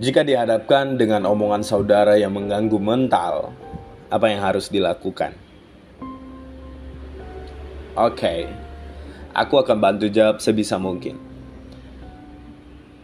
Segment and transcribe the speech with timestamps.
[0.00, 3.52] Jika dihadapkan dengan omongan saudara yang mengganggu mental,
[4.08, 5.36] apa yang harus dilakukan?
[7.92, 8.40] Oke, okay.
[9.36, 11.20] aku akan bantu jawab sebisa mungkin.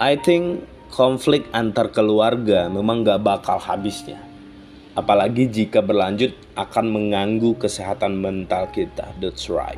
[0.00, 4.24] I think konflik antar keluarga memang gak bakal habisnya.
[4.96, 9.12] Apalagi jika berlanjut akan mengganggu kesehatan mental kita.
[9.20, 9.76] That's right.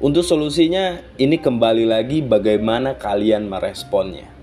[0.00, 4.37] Untuk solusinya, ini kembali lagi bagaimana kalian meresponnya.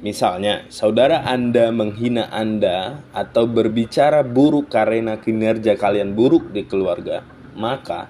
[0.00, 7.20] Misalnya, saudara Anda menghina Anda atau berbicara buruk karena kinerja kalian buruk di keluarga,
[7.52, 8.08] maka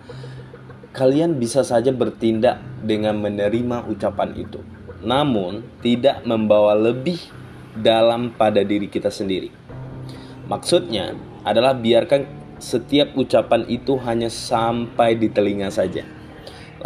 [0.94, 4.62] kalian bisa saja bertindak dengan menerima ucapan itu,
[5.02, 7.18] namun tidak membawa lebih
[7.74, 9.50] dalam pada diri kita sendiri.
[10.46, 12.22] Maksudnya adalah biarkan
[12.62, 16.06] setiap ucapan itu hanya sampai di telinga saja.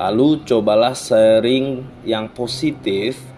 [0.01, 3.34] Lalu cobalah sering yang positif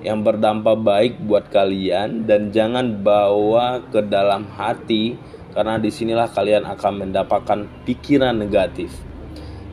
[0.00, 5.16] yang berdampak baik buat kalian dan jangan bawa ke dalam hati
[5.52, 8.94] karena di sinilah kalian akan mendapatkan pikiran negatif.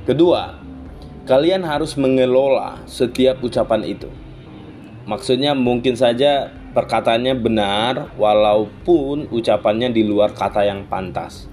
[0.03, 0.59] Kedua,
[1.28, 4.11] kalian harus mengelola setiap ucapan itu.
[5.08, 11.47] Maksudnya mungkin saja perkataannya benar walaupun ucapannya di luar kata yang pantas.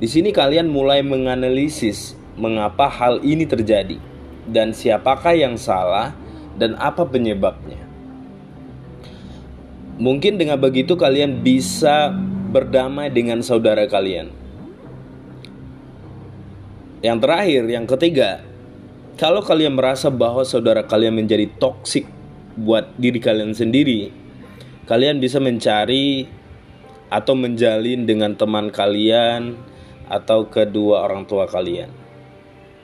[0.00, 4.00] Di sini kalian mulai menganalisis mengapa hal ini terjadi
[4.48, 6.16] dan siapakah yang salah
[6.58, 7.80] dan apa penyebabnya.
[9.94, 12.10] Mungkin dengan begitu kalian bisa
[12.50, 14.30] berdamai dengan saudara kalian.
[17.04, 18.30] Yang terakhir, yang ketiga,
[19.14, 22.08] kalau kalian merasa bahwa saudara kalian menjadi toksik
[22.58, 24.10] buat diri kalian sendiri,
[24.90, 26.26] kalian bisa mencari
[27.12, 29.54] atau menjalin dengan teman kalian
[30.10, 31.92] atau kedua orang tua kalian.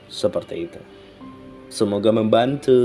[0.07, 0.79] Seperti itu.
[1.67, 2.79] Semoga membantu.